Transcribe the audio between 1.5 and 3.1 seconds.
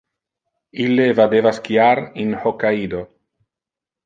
skiar in Hokkaido.